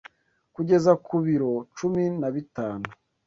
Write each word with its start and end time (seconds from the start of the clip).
kugeza 0.55 0.91
ku 1.05 1.15
biro 1.25 1.51
cumi 1.77 2.03
na 2.21 2.29
bitanu 2.35 2.85